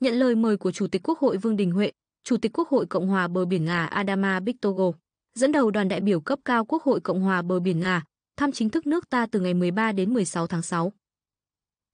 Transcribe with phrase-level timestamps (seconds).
[0.00, 1.92] Nhận lời mời của Chủ tịch Quốc hội Vương Đình Huệ,
[2.24, 4.92] Chủ tịch Quốc hội Cộng hòa bờ biển Nga Adama Bictogo,
[5.34, 8.04] dẫn đầu đoàn đại biểu cấp cao Quốc hội Cộng hòa bờ biển Nga,
[8.36, 10.92] thăm chính thức nước ta từ ngày 13 đến 16 tháng 6.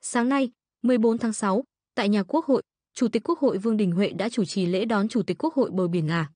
[0.00, 0.50] Sáng nay,
[0.82, 1.64] 14 tháng 6,
[1.94, 2.62] tại nhà Quốc hội,
[2.94, 5.54] Chủ tịch Quốc hội Vương Đình Huệ đã chủ trì lễ đón Chủ tịch Quốc
[5.54, 6.30] hội bờ biển Nga.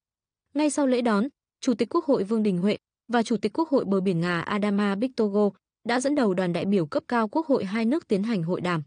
[0.54, 1.28] Ngay sau lễ đón,
[1.60, 2.76] Chủ tịch Quốc hội Vương Đình Huệ
[3.08, 5.50] và Chủ tịch Quốc hội bờ biển Nga Adama Bictogo
[5.84, 8.60] đã dẫn đầu đoàn đại biểu cấp cao Quốc hội hai nước tiến hành hội
[8.60, 8.82] đàm.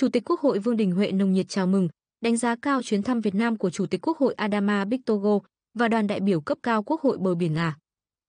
[0.00, 1.88] Chủ tịch Quốc hội Vương Đình Huệ nồng nhiệt chào mừng,
[2.20, 5.38] đánh giá cao chuyến thăm Việt Nam của Chủ tịch Quốc hội Adama Bictogo
[5.74, 7.76] và đoàn đại biểu cấp cao Quốc hội bờ biển Nga.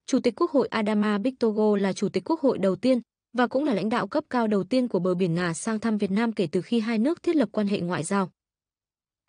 [0.05, 3.01] Chủ tịch Quốc hội Adama Bictogo là Chủ tịch Quốc hội đầu tiên
[3.37, 5.97] và cũng là lãnh đạo cấp cao đầu tiên của bờ biển Nga sang thăm
[5.97, 8.31] Việt Nam kể từ khi hai nước thiết lập quan hệ ngoại giao.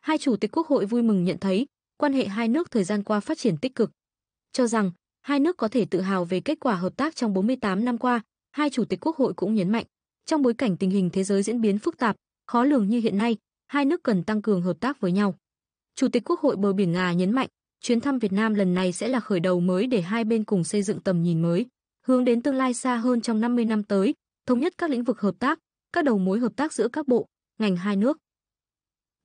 [0.01, 3.03] Hai chủ tịch Quốc hội vui mừng nhận thấy quan hệ hai nước thời gian
[3.03, 3.91] qua phát triển tích cực,
[4.53, 7.85] cho rằng hai nước có thể tự hào về kết quả hợp tác trong 48
[7.85, 8.21] năm qua,
[8.53, 9.85] hai chủ tịch Quốc hội cũng nhấn mạnh,
[10.27, 12.17] trong bối cảnh tình hình thế giới diễn biến phức tạp,
[12.49, 15.35] khó lường như hiện nay, hai nước cần tăng cường hợp tác với nhau.
[15.95, 17.49] Chủ tịch Quốc hội bờ biển Nga nhấn mạnh,
[17.81, 20.65] chuyến thăm Việt Nam lần này sẽ là khởi đầu mới để hai bên cùng
[20.65, 21.67] xây dựng tầm nhìn mới,
[22.07, 24.15] hướng đến tương lai xa hơn trong 50 năm tới,
[24.47, 25.59] thống nhất các lĩnh vực hợp tác,
[25.93, 27.27] các đầu mối hợp tác giữa các bộ,
[27.59, 28.19] ngành hai nước.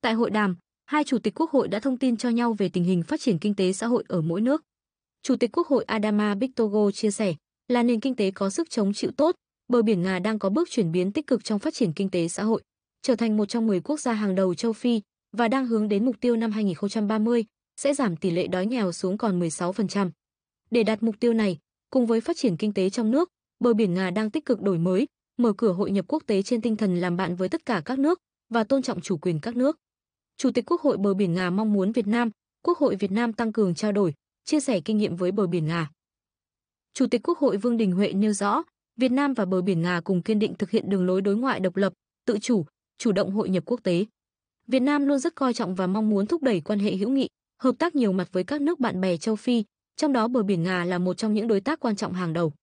[0.02, 0.56] Tại hội đàm,
[0.86, 3.40] hai chủ tịch Quốc hội đã thông tin cho nhau về tình hình phát triển
[3.40, 4.64] kinh tế xã hội ở mỗi nước.
[5.22, 7.36] Chủ tịch Quốc hội Adama Bictogo chia sẻ,
[7.68, 9.36] là nền kinh tế có sức chống chịu tốt,
[9.68, 12.28] bờ biển Nga đang có bước chuyển biến tích cực trong phát triển kinh tế
[12.28, 12.64] xã hội,
[13.04, 15.02] trở thành một trong 10 quốc gia hàng đầu châu Phi
[15.32, 17.46] và đang hướng đến mục tiêu năm 2030
[17.78, 20.10] sẽ giảm tỷ lệ đói nghèo xuống còn 16%.
[20.72, 21.58] Để đạt mục tiêu này,
[21.90, 23.30] cùng với phát triển kinh tế trong nước,
[23.60, 26.62] bờ biển Nga đang tích cực đổi mới, mở cửa hội nhập quốc tế trên
[26.62, 29.56] tinh thần làm bạn với tất cả các nước và tôn trọng chủ quyền các
[29.56, 29.78] nước.
[30.38, 32.30] Chủ tịch Quốc hội bờ biển Nga mong muốn Việt Nam,
[32.62, 35.66] Quốc hội Việt Nam tăng cường trao đổi, chia sẻ kinh nghiệm với bờ biển
[35.66, 35.90] Nga.
[36.94, 38.64] Chủ tịch Quốc hội Vương Đình Huệ nêu rõ,
[38.98, 41.60] Việt Nam và bờ biển Nga cùng kiên định thực hiện đường lối đối ngoại
[41.60, 41.94] độc lập,
[42.26, 42.66] tự chủ,
[42.98, 44.06] chủ động hội nhập quốc tế.
[44.68, 47.28] Việt Nam luôn rất coi trọng và mong muốn thúc đẩy quan hệ hữu nghị,
[47.60, 49.64] hợp tác nhiều mặt với các nước bạn bè châu Phi,
[49.96, 52.54] trong đó bờ biển Nga là một trong những đối tác quan trọng hàng đầu.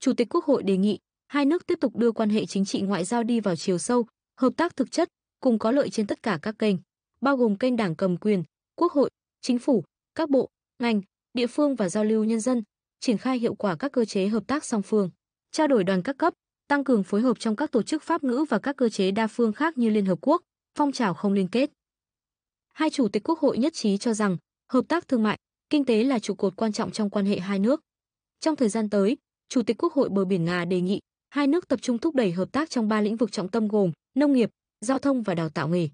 [0.00, 0.98] Chủ tịch Quốc hội đề nghị
[1.28, 4.06] hai nước tiếp tục đưa quan hệ chính trị ngoại giao đi vào chiều sâu,
[4.40, 5.08] hợp tác thực chất,
[5.40, 6.76] cùng có lợi trên tất cả các kênh,
[7.20, 8.44] bao gồm kênh đảng cầm quyền,
[8.76, 10.48] quốc hội, chính phủ, các bộ,
[10.78, 11.00] ngành,
[11.34, 12.62] địa phương và giao lưu nhân dân,
[13.00, 15.10] triển khai hiệu quả các cơ chế hợp tác song phương,
[15.52, 16.34] trao đổi đoàn các cấp,
[16.70, 19.26] tăng cường phối hợp trong các tổ chức pháp ngữ và các cơ chế đa
[19.26, 20.42] phương khác như Liên Hợp Quốc,
[20.78, 21.70] phong trào không liên kết.
[22.72, 24.36] Hai chủ tịch quốc hội nhất trí cho rằng
[24.72, 25.38] hợp tác thương mại,
[25.70, 27.80] kinh tế là trụ cột quan trọng trong quan hệ hai nước.
[28.40, 29.16] Trong thời gian tới,
[29.48, 31.00] Chủ tịch Quốc hội bờ biển Nga đề nghị
[31.30, 33.92] hai nước tập trung thúc đẩy hợp tác trong ba lĩnh vực trọng tâm gồm
[34.14, 34.50] nông nghiệp,
[34.80, 35.88] giao thông và đào tạo nghề.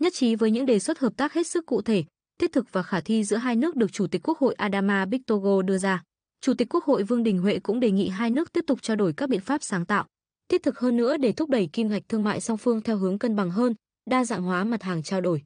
[0.00, 2.04] Nhất trí với những đề xuất hợp tác hết sức cụ thể,
[2.38, 5.62] thiết thực và khả thi giữa hai nước được Chủ tịch Quốc hội Adama Bictogo
[5.62, 6.02] đưa ra.
[6.40, 8.96] Chủ tịch Quốc hội Vương Đình Huệ cũng đề nghị hai nước tiếp tục trao
[8.96, 10.06] đổi các biện pháp sáng tạo,
[10.48, 13.18] thiết thực hơn nữa để thúc đẩy kim ngạch thương mại song phương theo hướng
[13.18, 13.74] cân bằng hơn,
[14.10, 15.42] đa dạng hóa mặt hàng trao đổi.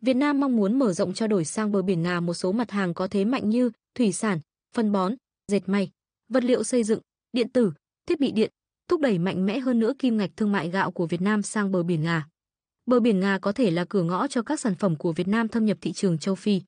[0.00, 2.70] Việt Nam mong muốn mở rộng trao đổi sang bờ biển Nga một số mặt
[2.70, 4.40] hàng có thế mạnh như thủy sản,
[4.74, 5.14] phân bón,
[5.52, 5.90] dệt may,
[6.28, 7.00] vật liệu xây dựng,
[7.32, 7.72] điện tử,
[8.06, 8.50] thiết bị điện,
[8.88, 11.72] thúc đẩy mạnh mẽ hơn nữa kim ngạch thương mại gạo của Việt Nam sang
[11.72, 12.26] bờ biển Nga.
[12.86, 15.48] Bờ biển Nga có thể là cửa ngõ cho các sản phẩm của Việt Nam
[15.48, 16.60] thâm nhập thị trường châu Phi.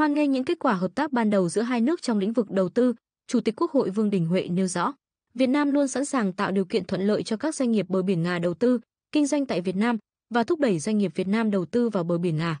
[0.00, 2.50] Hoan nghênh những kết quả hợp tác ban đầu giữa hai nước trong lĩnh vực
[2.50, 2.94] đầu tư,
[3.26, 4.92] Chủ tịch Quốc hội Vương Đình Huệ nêu rõ,
[5.34, 8.02] Việt Nam luôn sẵn sàng tạo điều kiện thuận lợi cho các doanh nghiệp bờ
[8.02, 8.80] biển Nga đầu tư,
[9.12, 9.98] kinh doanh tại Việt Nam
[10.34, 12.60] và thúc đẩy doanh nghiệp Việt Nam đầu tư vào bờ biển Nga.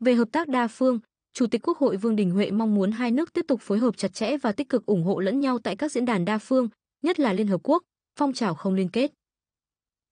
[0.00, 1.00] Về hợp tác đa phương,
[1.32, 3.96] Chủ tịch Quốc hội Vương Đình Huệ mong muốn hai nước tiếp tục phối hợp
[3.96, 6.68] chặt chẽ và tích cực ủng hộ lẫn nhau tại các diễn đàn đa phương,
[7.02, 7.82] nhất là Liên Hợp Quốc,
[8.18, 9.12] phong trào không liên kết.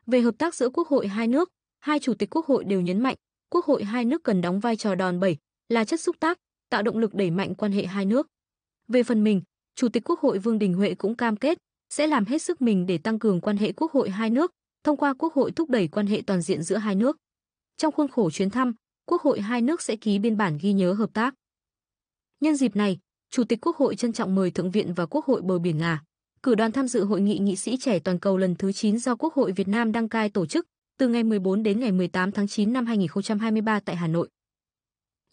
[0.06, 1.48] Về hợp tác giữa quốc hội hai nước,
[1.80, 3.16] hai chủ tịch quốc hội đều nhấn mạnh,
[3.50, 5.36] quốc hội hai nước cần đóng vai trò đòn bẩy,
[5.68, 6.38] là chất xúc tác,
[6.70, 8.26] tạo động lực đẩy mạnh quan hệ hai nước.
[8.88, 9.42] Về phần mình,
[9.74, 11.58] Chủ tịch Quốc hội Vương Đình Huệ cũng cam kết
[11.90, 14.50] sẽ làm hết sức mình để tăng cường quan hệ quốc hội hai nước,
[14.84, 17.16] thông qua quốc hội thúc đẩy quan hệ toàn diện giữa hai nước.
[17.76, 18.74] Trong khuôn khổ chuyến thăm,
[19.06, 21.34] quốc hội hai nước sẽ ký biên bản ghi nhớ hợp tác.
[22.40, 22.98] Nhân dịp này,
[23.30, 26.02] Chủ tịch Quốc hội trân trọng mời Thượng viện và Quốc hội bờ biển Nga
[26.44, 29.16] cử đoàn tham dự hội nghị nghị sĩ trẻ toàn cầu lần thứ 9 do
[29.16, 30.66] Quốc hội Việt Nam đăng cai tổ chức
[30.98, 34.28] từ ngày 14 đến ngày 18 tháng 9 năm 2023 tại Hà Nội.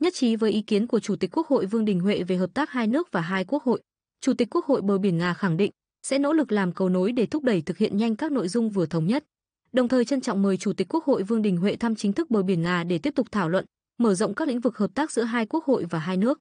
[0.01, 2.53] Nhất trí với ý kiến của Chủ tịch Quốc hội Vương Đình Huệ về hợp
[2.53, 3.81] tác hai nước và hai quốc hội,
[4.21, 5.71] Chủ tịch Quốc hội bờ biển Nga khẳng định
[6.03, 8.69] sẽ nỗ lực làm cầu nối để thúc đẩy thực hiện nhanh các nội dung
[8.69, 9.24] vừa thống nhất.
[9.71, 12.30] Đồng thời trân trọng mời Chủ tịch Quốc hội Vương Đình Huệ thăm chính thức
[12.30, 13.65] bờ biển Nga để tiếp tục thảo luận,
[14.00, 16.39] mở rộng các lĩnh vực hợp tác giữa hai quốc hội và hai nước.